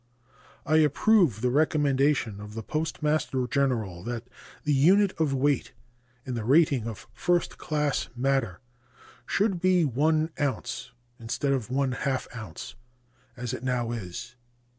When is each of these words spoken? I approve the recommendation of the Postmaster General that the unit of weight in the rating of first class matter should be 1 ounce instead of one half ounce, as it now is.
I 0.65 0.77
approve 0.77 1.41
the 1.41 1.51
recommendation 1.51 2.39
of 2.41 2.55
the 2.55 2.63
Postmaster 2.63 3.45
General 3.45 4.03
that 4.05 4.27
the 4.63 4.73
unit 4.73 5.11
of 5.19 5.31
weight 5.31 5.73
in 6.25 6.33
the 6.33 6.43
rating 6.43 6.87
of 6.87 7.05
first 7.13 7.59
class 7.59 8.09
matter 8.15 8.61
should 9.27 9.61
be 9.61 9.85
1 9.85 10.31
ounce 10.41 10.91
instead 11.19 11.51
of 11.53 11.69
one 11.69 11.91
half 11.91 12.27
ounce, 12.35 12.73
as 13.37 13.53
it 13.53 13.63
now 13.63 13.91
is. 13.91 14.35